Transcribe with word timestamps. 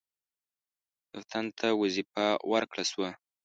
یو 1.13 1.21
تن 1.31 1.45
ته 1.59 1.67
وظیفه 1.81 2.25
ورکړه 2.51 2.83
شوه. 2.91 3.09